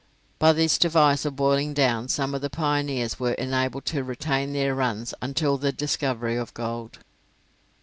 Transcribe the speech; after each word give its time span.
By 0.39 0.53
this 0.53 0.79
device 0.79 1.25
of 1.25 1.35
boiling 1.35 1.75
down 1.75 2.07
some 2.07 2.33
of 2.33 2.41
the 2.41 2.49
pioneers 2.49 3.19
were 3.19 3.33
enabled 3.33 3.85
to 3.93 4.03
retain 4.03 4.51
their 4.51 4.73
runs 4.73 5.13
until 5.21 5.59
the 5.59 5.71
discovery 5.71 6.37
of 6.37 6.55
gold. 6.55 6.97